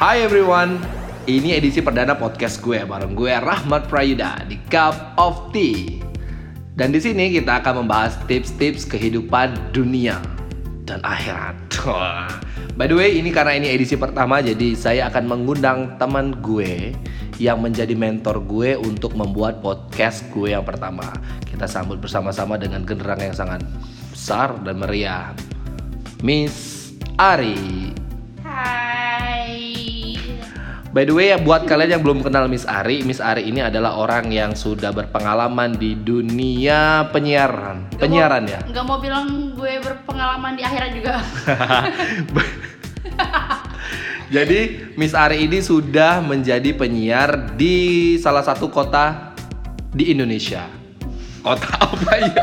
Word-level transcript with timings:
Hai 0.00 0.24
everyone, 0.24 0.80
ini 1.28 1.52
edisi 1.52 1.84
perdana 1.84 2.16
podcast 2.16 2.64
gue 2.64 2.88
bareng 2.88 3.12
gue 3.12 3.36
Rahmat 3.36 3.84
Prayuda 3.84 4.48
di 4.48 4.56
Cup 4.72 4.96
of 5.20 5.52
Tea. 5.52 6.00
Dan 6.72 6.96
di 6.96 7.04
sini 7.04 7.28
kita 7.36 7.60
akan 7.60 7.84
membahas 7.84 8.16
tips-tips 8.24 8.88
kehidupan 8.88 9.76
dunia 9.76 10.16
dan 10.88 11.04
akhirat. 11.04 11.52
By 12.80 12.88
the 12.88 12.96
way, 12.96 13.20
ini 13.20 13.28
karena 13.28 13.60
ini 13.60 13.76
edisi 13.76 14.00
pertama 14.00 14.40
jadi 14.40 14.72
saya 14.72 15.12
akan 15.12 15.28
mengundang 15.28 16.00
teman 16.00 16.32
gue 16.40 16.96
yang 17.36 17.60
menjadi 17.60 17.92
mentor 17.92 18.40
gue 18.40 18.80
untuk 18.80 19.12
membuat 19.12 19.60
podcast 19.60 20.24
gue 20.32 20.56
yang 20.56 20.64
pertama. 20.64 21.12
Kita 21.44 21.68
sambut 21.68 22.00
bersama-sama 22.00 22.56
dengan 22.56 22.88
genderang 22.88 23.20
yang 23.20 23.36
sangat 23.36 23.60
besar 24.08 24.64
dan 24.64 24.80
meriah. 24.80 25.36
Miss 26.24 26.88
Ari. 27.20 27.99
By 30.90 31.06
the 31.06 31.14
way 31.14 31.30
ya 31.30 31.38
buat 31.38 31.70
kalian 31.70 31.94
yang 31.94 32.02
belum 32.02 32.26
kenal 32.26 32.50
Miss 32.50 32.66
Ari, 32.66 33.06
Miss 33.06 33.22
Ari 33.22 33.46
ini 33.46 33.62
adalah 33.62 33.94
orang 33.94 34.26
yang 34.34 34.58
sudah 34.58 34.90
berpengalaman 34.90 35.78
di 35.78 35.94
dunia 35.94 37.06
penyiaran. 37.14 37.94
Penyiaran 37.94 38.42
mau, 38.42 38.50
ya. 38.50 38.58
Nggak 38.66 38.84
mau 38.90 38.98
bilang 38.98 39.54
gue 39.54 39.78
berpengalaman 39.78 40.58
di 40.58 40.66
akhirat 40.66 40.90
juga. 40.90 41.22
Jadi 44.34 44.90
Miss 44.98 45.14
Ari 45.14 45.46
ini 45.46 45.62
sudah 45.62 46.18
menjadi 46.26 46.74
penyiar 46.74 47.54
di 47.54 48.18
salah 48.18 48.42
satu 48.42 48.66
kota 48.66 49.30
di 49.94 50.10
Indonesia. 50.10 50.66
Kota 51.38 51.70
apa 51.86 52.12
ya? 52.18 52.34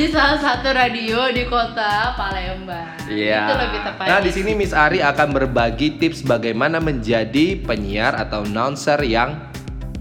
Di 0.00 0.08
salah 0.08 0.40
satu 0.40 0.72
radio 0.72 1.28
di 1.28 1.44
kota 1.44 2.16
Palembang. 2.16 2.96
Iya. 3.04 3.44
Itu 3.44 3.54
lebih. 3.60 3.80
Nah 4.00 4.18
di 4.24 4.30
sini 4.32 4.56
Miss 4.56 4.72
Ari 4.72 5.04
akan 5.04 5.28
berbagi 5.36 6.00
tips 6.00 6.24
bagaimana 6.24 6.80
menjadi 6.80 7.60
penyiar 7.60 8.16
atau 8.16 8.48
announcer 8.48 8.96
yang 9.04 9.36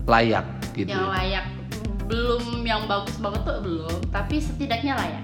layak 0.08 0.48
gitu. 0.72 0.96
yang 0.96 1.12
layak 1.12 1.46
belum 2.08 2.64
yang 2.64 2.88
bagus 2.88 3.20
banget 3.20 3.44
tuh 3.44 3.60
belum, 3.60 4.00
tapi 4.08 4.40
setidaknya 4.40 4.96
layak. 4.96 5.24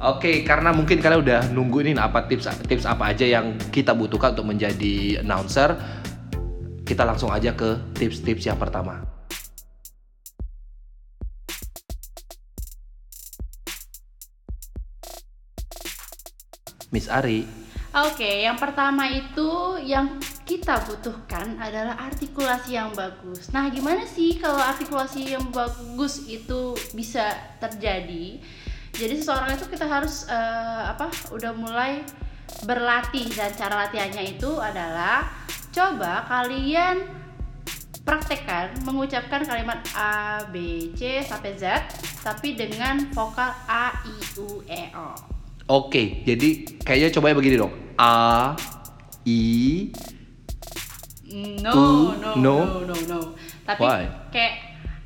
Oke, 0.00 0.40
karena 0.42 0.72
mungkin 0.72 1.04
kalian 1.04 1.20
udah 1.20 1.40
nungguin 1.52 2.00
apa 2.00 2.24
tips 2.24 2.48
tips 2.64 2.88
apa 2.88 3.12
aja 3.12 3.28
yang 3.28 3.60
kita 3.70 3.92
butuhkan 3.92 4.32
untuk 4.32 4.48
menjadi 4.56 5.20
announcer. 5.20 5.76
Kita 6.84 7.04
langsung 7.04 7.28
aja 7.28 7.52
ke 7.52 7.76
tips-tips 7.96 8.48
yang 8.48 8.56
pertama. 8.56 9.13
Miss 16.94 17.10
Ari, 17.10 17.64
Oke, 17.94 18.42
yang 18.42 18.58
pertama 18.58 19.06
itu 19.06 19.78
yang 19.86 20.18
kita 20.42 20.82
butuhkan 20.82 21.54
adalah 21.62 21.94
artikulasi 22.10 22.74
yang 22.74 22.90
bagus. 22.90 23.54
Nah, 23.54 23.70
gimana 23.70 24.02
sih 24.02 24.34
kalau 24.34 24.58
artikulasi 24.58 25.38
yang 25.38 25.46
bagus 25.54 26.26
itu 26.26 26.74
bisa 26.90 27.22
terjadi? 27.62 28.42
Jadi 28.90 29.14
seseorang 29.14 29.54
itu 29.54 29.70
kita 29.70 29.86
harus 29.86 30.26
eh, 30.26 30.82
apa? 30.90 31.06
Udah 31.30 31.54
mulai 31.54 32.02
berlatih 32.66 33.30
dan 33.30 33.54
cara 33.54 33.86
latihannya 33.86 34.34
itu 34.34 34.58
adalah 34.58 35.30
coba 35.70 36.26
kalian 36.26 36.98
praktekkan 38.02 38.74
mengucapkan 38.82 39.46
kalimat 39.46 39.78
A, 39.94 40.42
B, 40.50 40.90
C 40.98 41.22
sampai 41.22 41.54
Z 41.54 41.78
tapi 42.26 42.58
dengan 42.58 43.06
vokal 43.14 43.54
A, 43.70 44.02
I, 44.02 44.18
U, 44.42 44.66
E, 44.66 44.90
O. 44.98 45.33
Oke, 45.64 46.20
jadi 46.22 46.48
kayaknya 46.84 47.08
coba 47.10 47.32
begini 47.32 47.56
dong. 47.56 47.72
A, 47.96 48.52
I, 49.24 49.88
No, 51.34 51.72
Uh, 51.74 52.14
no, 52.14 52.30
no. 52.38 52.56
no, 52.62 52.78
no, 52.86 52.94
no. 53.08 53.20
Tapi 53.66 53.80
Why? 53.82 54.06
kayak 54.30 54.54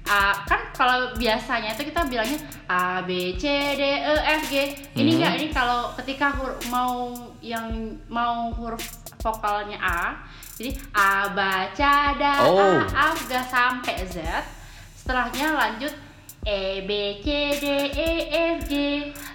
ah, 0.04 0.44
kan 0.44 0.60
kalau 0.76 1.16
biasanya 1.16 1.72
itu 1.72 1.88
kita 1.88 2.04
bilangnya 2.04 2.36
A 2.68 3.00
B 3.00 3.32
C 3.32 3.48
D 3.72 3.80
E 3.80 4.12
F 4.36 4.42
G. 4.50 4.54
Ini 4.92 5.08
Hmm. 5.08 5.16
enggak, 5.16 5.32
ini 5.40 5.46
kalau 5.48 5.94
ketika 5.96 6.36
huruf 6.36 6.60
mau 6.68 7.16
yang 7.40 7.64
mau 8.12 8.52
huruf 8.52 8.82
vokalnya 9.24 9.80
A, 9.80 10.20
jadi 10.60 10.76
A 10.92 11.32
baca 11.32 11.94
da 12.18 12.32
Oh. 12.44 12.60
A 12.60 12.68
A 12.92 13.06
udah 13.16 13.44
sampai 13.48 14.04
Z. 14.04 14.20
Setelahnya 14.98 15.56
lanjut 15.56 15.94
E 16.44 16.84
B 16.84 16.90
C 17.24 17.26
D 17.56 17.64
E 17.88 18.10
F 18.52 18.68
G 18.68 18.72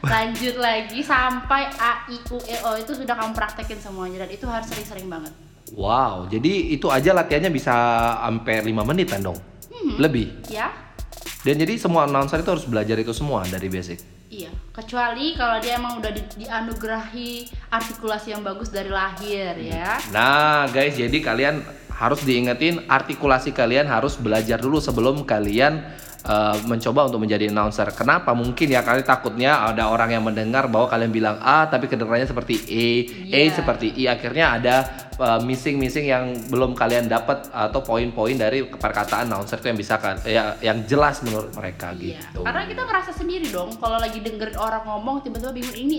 lanjut 0.03 0.59
lagi 0.59 0.99
sampai 0.99 1.71
A 1.79 2.03
I 2.11 2.19
U 2.27 2.37
E 2.43 2.55
O 2.67 2.75
itu 2.75 2.91
sudah 2.91 3.15
kamu 3.15 3.31
praktekin 3.31 3.79
semuanya 3.79 4.27
dan 4.27 4.29
itu 4.29 4.43
harus 4.45 4.67
sering-sering 4.67 5.07
banget. 5.07 5.31
wow. 5.73 6.27
Jadi 6.27 6.75
itu 6.75 6.91
aja 6.91 7.15
latihannya 7.15 7.49
bisa 7.49 7.73
sampai 8.19 8.61
5 8.61 8.83
menitan 8.83 9.23
dong. 9.23 9.39
Lebih. 9.97 10.47
Ya? 10.47 10.69
Dan 11.43 11.59
jadi 11.59 11.75
semua 11.75 12.07
announcer 12.07 12.39
itu 12.39 12.51
harus 12.51 12.63
belajar 12.63 12.95
itu 12.95 13.11
semua 13.11 13.43
dari 13.43 13.67
basic. 13.67 13.99
Iya, 14.31 14.49
kecuali 14.71 15.35
kalau 15.35 15.59
dia 15.59 15.77
emang 15.77 15.99
udah 16.01 16.09
di- 16.09 16.41
dianugerahi 16.41 17.31
artikulasi 17.69 18.33
yang 18.33 18.41
bagus 18.41 18.71
dari 18.71 18.89
lahir 18.89 19.53
ya. 19.59 19.99
Nah, 20.09 20.65
guys, 20.71 20.95
jadi 20.95 21.13
kalian 21.19 21.61
harus 21.93 22.25
diingetin 22.25 22.81
artikulasi 22.89 23.53
kalian 23.53 23.85
harus 23.85 24.17
belajar 24.17 24.57
dulu 24.57 24.81
sebelum 24.81 25.21
kalian 25.27 25.85
uh, 26.25 26.55
mencoba 26.63 27.07
untuk 27.07 27.21
menjadi 27.21 27.47
announcer. 27.47 27.87
Kenapa? 27.91 28.31
Mungkin 28.31 28.67
ya 28.67 28.81
kalian 28.81 29.03
takutnya 29.03 29.63
ada 29.63 29.87
orang 29.87 30.11
yang 30.11 30.23
mendengar 30.23 30.67
bahwa 30.67 30.87
kalian 30.87 31.09
bilang 31.09 31.37
A 31.39 31.65
tapi 31.65 31.85
kedengarannya 31.85 32.25
seperti 32.25 32.55
E, 32.65 32.85
E 33.27 33.41
Iya. 33.43 33.53
seperti 33.53 33.93
I. 33.93 34.09
Akhirnya 34.09 34.45
ada 34.55 34.75
uh, 35.15 35.39
missing-missing 35.39 36.05
yang 36.05 36.23
belum 36.47 36.73
kalian 36.73 37.05
dapat 37.05 37.47
atau 37.49 37.79
poin-poin 37.79 38.33
dari 38.33 38.63
perkataan 38.65 39.27
announcer 39.27 39.57
itu 39.57 39.67
yang 39.67 39.77
bisa 39.77 39.95
kan 39.97 40.17
ya, 40.23 40.57
yang 40.59 40.83
jelas 40.83 41.21
menurut 41.21 41.53
mereka 41.53 41.93
Iya, 41.93 42.17
gitu. 42.19 42.41
karena 42.41 42.63
kita 42.65 42.81
ngerasa 42.83 43.11
sendiri 43.13 43.47
dong 43.49 43.69
kalau 43.77 43.97
lagi 43.97 44.19
dengerin 44.19 44.57
orang 44.57 44.83
ngomong 44.83 45.21
tiba-tiba 45.21 45.51
bingung 45.51 45.77
ini 45.77 45.97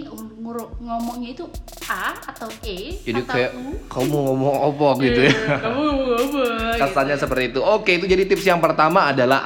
ngomongnya 0.81 1.31
itu 1.33 1.45
A 1.85 2.17
atau 2.17 2.49
E 2.63 2.97
Jadi 3.01 3.21
atau 3.23 3.33
kayak 3.33 3.51
U. 3.55 3.73
kamu 3.87 4.17
ngomong 4.25 4.55
apa 4.65 4.89
gitu 5.01 5.21
ya. 5.21 5.31
Eh, 5.31 5.61
Kamu 5.61 5.81
ngomong 5.81 6.11
apa? 6.15 6.41
gitu. 6.65 6.81
Kesannya 6.81 7.17
seperti 7.17 7.45
itu. 7.51 7.61
Oke, 7.61 7.91
itu 7.95 8.07
jadi 8.07 8.25
tips 8.25 8.45
yang 8.45 8.59
pertama 8.59 9.09
adalah 9.09 9.45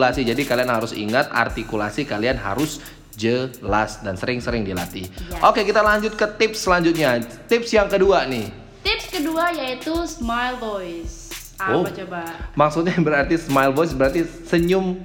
artikulasi. 0.00 0.24
Jadi 0.24 0.42
kalian 0.48 0.70
harus 0.72 0.92
ingat 0.96 1.28
artikulasi 1.28 2.08
kalian 2.08 2.40
harus 2.40 2.80
jelas 3.12 4.00
dan 4.00 4.16
sering-sering 4.16 4.64
dilatih. 4.64 5.04
Iya. 5.04 5.44
Oke, 5.44 5.60
kita 5.62 5.84
lanjut 5.84 6.16
ke 6.16 6.24
tips 6.40 6.64
selanjutnya. 6.64 7.20
Tips 7.46 7.68
yang 7.68 7.86
kedua 7.86 8.24
nih. 8.24 8.48
Tips 8.80 9.12
kedua 9.12 9.52
yaitu 9.52 9.92
smile 10.08 10.56
voice. 10.56 11.28
Apa 11.60 11.76
Oh. 11.76 11.84
coba? 11.84 12.24
Maksudnya 12.56 12.96
berarti 12.96 13.36
smile 13.36 13.76
voice 13.76 13.92
berarti 13.92 14.24
senyum 14.48 14.96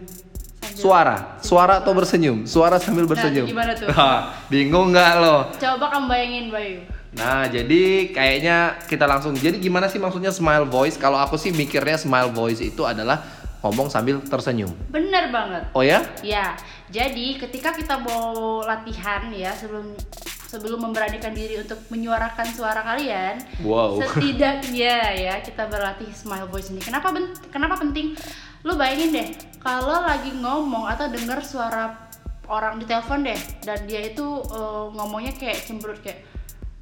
suara. 0.71 1.35
Suara 1.43 1.83
atau 1.83 1.91
bersenyum? 1.91 2.47
Suara 2.47 2.79
sambil 2.79 3.03
bersenyum. 3.03 3.51
gimana 3.51 3.75
tuh? 3.75 3.91
Bingung 4.51 4.95
nggak 4.95 5.13
lo? 5.19 5.51
Coba 5.59 5.91
kamu 5.91 6.05
bayangin 6.07 6.47
Bayu. 6.47 6.79
Nah, 7.15 7.47
jadi 7.47 8.11
kayaknya 8.11 8.75
kita 8.91 9.07
langsung. 9.07 9.35
Jadi 9.35 9.59
gimana 9.63 9.87
sih 9.87 9.99
maksudnya 9.99 10.35
smile 10.35 10.67
voice? 10.67 10.99
Kalau 10.99 11.15
aku 11.15 11.39
sih 11.39 11.51
mikirnya 11.51 11.95
smile 11.95 12.27
voice 12.31 12.59
itu 12.59 12.83
adalah 12.83 13.23
ngomong 13.65 13.89
sambil 13.89 14.21
tersenyum. 14.21 14.69
Bener 14.93 15.33
banget. 15.33 15.65
Oh 15.73 15.81
ya? 15.81 16.05
Ya, 16.21 16.53
jadi 16.93 17.41
ketika 17.41 17.73
kita 17.73 17.97
mau 17.97 18.61
latihan 18.61 19.25
ya 19.33 19.49
sebelum 19.57 19.97
sebelum 20.45 20.77
memberanikan 20.87 21.33
diri 21.33 21.57
untuk 21.57 21.81
menyuarakan 21.89 22.47
suara 22.53 22.85
kalian, 22.85 23.41
Wow. 23.65 23.97
setidaknya 23.97 24.95
ya 25.17 25.33
kita 25.41 25.65
berlatih 25.65 26.07
smile 26.13 26.45
voice 26.47 26.69
ini. 26.69 26.79
Kenapa 26.79 27.09
ben- 27.09 27.33
kenapa 27.49 27.81
penting? 27.81 28.13
Lu 28.61 28.77
bayangin 28.77 29.09
deh, 29.11 29.27
kalau 29.57 30.05
lagi 30.05 30.29
ngomong 30.31 30.85
atau 30.85 31.09
denger 31.09 31.41
suara 31.41 32.05
orang 32.45 32.77
di 32.77 32.85
telepon 32.85 33.25
deh 33.25 33.37
dan 33.65 33.89
dia 33.89 34.05
itu 34.05 34.21
eh, 34.45 34.85
ngomongnya 34.93 35.33
kayak 35.33 35.65
cemberut 35.65 35.97
kayak 36.05 36.21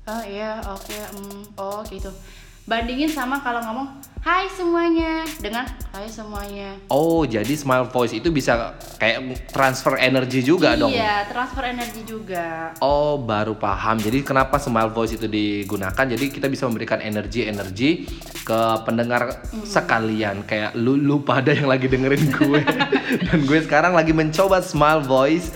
oh 0.04 0.20
iya 0.28 0.60
oke 0.60 0.92
mm, 1.16 1.56
oh 1.56 1.80
gitu 1.88 2.12
bandingin 2.64 3.12
sama 3.12 3.44
kalau 3.44 3.60
ngomong 3.60 3.92
hai 4.24 4.48
semuanya 4.48 5.28
dengan 5.44 5.68
hai 5.92 6.08
semuanya 6.08 6.80
Oh, 6.88 7.28
jadi 7.28 7.52
smile 7.60 7.92
voice 7.92 8.16
itu 8.16 8.32
bisa 8.32 8.80
kayak 8.96 9.52
transfer 9.52 10.00
energi 10.00 10.40
juga 10.40 10.80
dong. 10.80 10.96
Iya, 10.96 11.28
transfer 11.28 11.68
energi 11.68 12.08
juga. 12.08 12.72
Oh, 12.80 13.20
baru 13.20 13.60
paham. 13.60 14.00
Jadi 14.00 14.24
kenapa 14.24 14.64
smile 14.64 14.96
voice 14.96 15.20
itu 15.20 15.28
digunakan? 15.28 16.06
Jadi 16.08 16.32
kita 16.32 16.48
bisa 16.48 16.64
memberikan 16.72 17.04
energi-energi 17.04 18.08
ke 18.48 18.60
pendengar 18.88 19.44
sekalian. 19.68 20.48
Kayak 20.48 20.72
lu 20.80 20.96
lu 20.96 21.20
pada 21.28 21.52
yang 21.52 21.68
lagi 21.68 21.92
dengerin 21.92 22.32
gue. 22.32 22.62
Dan 23.28 23.44
gue 23.44 23.60
sekarang 23.60 23.92
lagi 23.92 24.16
mencoba 24.16 24.64
smile 24.64 25.04
voice. 25.04 25.52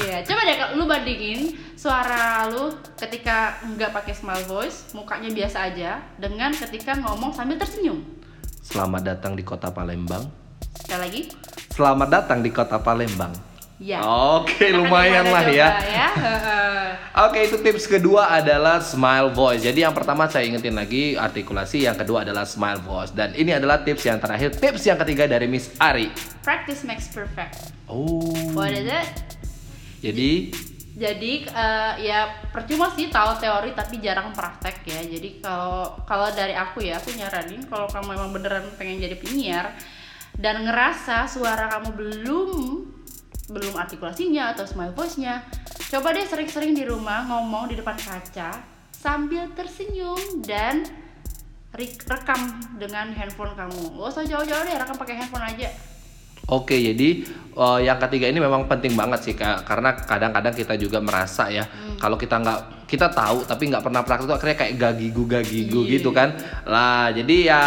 Iya, 0.00 0.24
coba 0.24 0.40
deh 0.48 0.56
lu 0.74 0.84
bandingin 0.88 1.67
suara 1.78 2.50
lu 2.50 2.74
ketika 2.98 3.62
nggak 3.62 3.94
pakai 3.94 4.10
smile 4.10 4.42
voice, 4.50 4.90
mukanya 4.98 5.30
biasa 5.30 5.70
aja, 5.70 6.02
dengan 6.18 6.50
ketika 6.50 6.98
ngomong 6.98 7.30
sambil 7.30 7.54
tersenyum. 7.54 8.02
Selamat 8.66 9.14
datang 9.14 9.38
di 9.38 9.46
kota 9.46 9.70
Palembang. 9.70 10.26
Sekali 10.82 11.00
lagi, 11.06 11.22
Selamat 11.70 12.10
datang 12.10 12.42
di 12.42 12.50
kota 12.50 12.82
Palembang. 12.82 13.30
Ya. 13.78 14.02
Oke, 14.02 14.74
kan 14.74 14.74
lumayan 14.74 15.30
lah 15.30 15.46
ya. 15.46 15.78
ya. 15.86 16.08
Oke, 17.30 17.46
itu 17.46 17.62
tips 17.62 17.86
kedua 17.86 18.26
adalah 18.26 18.82
smile 18.82 19.30
voice. 19.30 19.62
Jadi 19.62 19.86
yang 19.86 19.94
pertama 19.94 20.26
saya 20.26 20.50
ingetin 20.50 20.74
lagi 20.74 21.14
artikulasi, 21.14 21.86
yang 21.86 21.94
kedua 21.94 22.26
adalah 22.26 22.42
smile 22.42 22.82
voice. 22.82 23.14
Dan 23.14 23.38
ini 23.38 23.54
adalah 23.54 23.86
tips 23.86 24.02
yang 24.02 24.18
terakhir, 24.18 24.58
tips 24.58 24.82
yang 24.82 24.98
ketiga 24.98 25.30
dari 25.30 25.46
Miss 25.46 25.70
Ari. 25.78 26.10
Practice 26.42 26.82
makes 26.82 27.06
perfect. 27.06 27.70
Oh. 27.86 28.34
What 28.50 28.74
is 28.74 28.90
it? 28.90 29.14
Jadi 30.02 30.50
Jadi 30.50 30.77
eh, 30.98 31.92
ya 32.02 32.42
percuma 32.50 32.90
sih 32.90 33.06
tahu 33.06 33.38
teori 33.38 33.70
tapi 33.72 34.02
jarang 34.02 34.34
praktek 34.34 34.82
ya. 34.82 35.00
Jadi 35.06 35.38
kalau 35.38 35.94
kalau 36.02 36.28
dari 36.34 36.58
aku 36.58 36.82
ya 36.82 36.98
aku 36.98 37.14
nyaranin 37.14 37.62
kalau 37.70 37.86
kamu 37.86 38.18
memang 38.18 38.30
beneran 38.34 38.64
pengen 38.74 38.98
jadi 38.98 39.14
penyiar 39.14 39.78
dan 40.38 40.66
ngerasa 40.66 41.30
suara 41.30 41.70
kamu 41.70 41.88
belum 41.94 42.50
belum 43.48 43.74
artikulasinya 43.80 44.52
atau 44.52 44.68
smile 44.68 44.92
voice-nya, 44.92 45.40
coba 45.88 46.12
deh 46.12 46.28
sering-sering 46.28 46.76
di 46.76 46.84
rumah 46.84 47.24
ngomong 47.24 47.72
di 47.72 47.80
depan 47.80 47.96
kaca 47.96 48.60
sambil 48.92 49.48
tersenyum 49.56 50.44
dan 50.44 50.84
re- 51.72 51.96
rekam 51.96 52.60
dengan 52.76 53.08
handphone 53.16 53.56
kamu. 53.56 53.96
Gak 53.96 54.08
usah 54.12 54.24
jauh-jauh 54.28 54.64
deh, 54.68 54.76
rekam 54.76 55.00
pakai 55.00 55.16
handphone 55.16 55.48
aja. 55.48 55.72
Oke, 56.48 56.80
jadi 56.80 57.28
eh, 57.54 57.78
yang 57.84 58.00
ketiga 58.00 58.24
ini 58.24 58.40
memang 58.40 58.64
penting 58.64 58.96
banget 58.96 59.20
sih 59.20 59.34
Kak, 59.36 59.68
karena 59.68 59.92
kadang-kadang 59.92 60.54
kita 60.56 60.74
juga 60.80 60.98
merasa 60.98 61.52
ya 61.52 61.68
kalau 62.00 62.16
kita 62.16 62.40
nggak 62.40 62.60
kita 62.88 63.12
tahu 63.12 63.44
tapi 63.44 63.68
nggak 63.68 63.84
pernah 63.84 64.00
praktek 64.00 64.24
itu 64.24 64.32
akhirnya 64.32 64.56
kayak 64.56 64.74
gagigu 64.80 65.22
gagigu 65.28 65.80
Iya. 65.84 65.90
gitu 66.00 66.08
kan. 66.08 66.32
Lah, 66.64 67.12
jadi 67.12 67.36
ya 67.44 67.62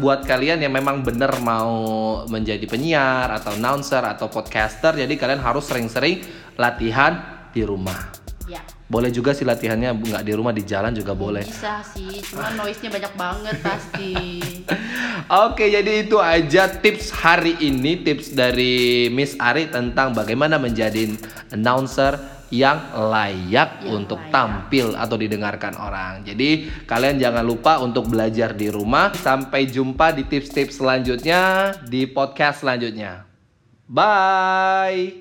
buat 0.00 0.24
kalian 0.24 0.64
yang 0.64 0.72
memang 0.72 1.04
bener 1.04 1.28
mau 1.44 1.76
menjadi 2.24 2.64
penyiar 2.64 3.28
atau 3.36 3.52
announcer 3.52 4.00
atau 4.00 4.32
podcaster, 4.32 4.96
jadi 4.96 5.12
kalian 5.12 5.44
harus 5.44 5.68
sering-sering 5.68 6.24
latihan 6.56 7.20
di 7.52 7.60
rumah. 7.68 8.19
Ya. 8.50 8.66
Boleh 8.90 9.14
juga 9.14 9.30
sih 9.30 9.46
latihannya 9.46 9.94
nggak 9.94 10.26
di 10.26 10.32
rumah 10.34 10.50
di 10.50 10.66
jalan 10.66 10.90
juga 10.90 11.14
boleh. 11.14 11.46
Bisa 11.46 11.78
sih, 11.86 12.18
cuma 12.26 12.50
noise-nya 12.58 12.90
banyak 12.90 13.14
banget 13.14 13.56
pasti. 13.62 14.42
Oke, 15.46 15.70
jadi 15.70 16.02
itu 16.02 16.18
aja 16.18 16.66
tips 16.66 17.14
hari 17.14 17.54
ini, 17.62 18.02
tips 18.02 18.34
dari 18.34 19.06
Miss 19.14 19.38
Ari 19.38 19.70
tentang 19.70 20.10
bagaimana 20.10 20.58
menjadi 20.58 21.14
announcer 21.54 22.18
yang 22.50 22.90
layak 22.90 23.86
Yang 23.86 23.94
untuk 23.94 24.18
layak. 24.18 24.34
tampil 24.34 24.86
atau 24.98 25.14
didengarkan 25.14 25.78
orang. 25.78 26.26
Jadi, 26.26 26.66
kalian 26.82 27.22
jangan 27.22 27.46
lupa 27.46 27.78
untuk 27.78 28.10
belajar 28.10 28.58
di 28.58 28.66
rumah. 28.66 29.14
Sampai 29.14 29.70
jumpa 29.70 30.10
di 30.18 30.26
tips-tips 30.26 30.82
selanjutnya 30.82 31.70
di 31.86 32.10
podcast 32.10 32.66
selanjutnya. 32.66 33.22
Bye. 33.86 35.19